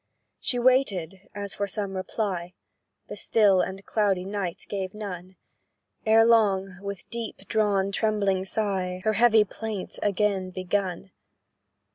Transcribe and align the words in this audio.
She 0.39 0.57
waited 0.57 1.29
as 1.35 1.53
for 1.53 1.67
some 1.67 1.95
reply; 1.95 2.55
The 3.07 3.15
still 3.15 3.61
and 3.61 3.85
cloudy 3.85 4.25
night 4.25 4.65
gave 4.67 4.95
none; 4.95 5.35
Ere 6.07 6.25
long, 6.25 6.79
with 6.81 7.07
deep 7.11 7.47
drawn, 7.47 7.91
trembling 7.91 8.43
sigh, 8.45 9.01
Her 9.03 9.13
heavy 9.13 9.43
plaint 9.43 9.99
again 10.01 10.49
begun. 10.49 11.11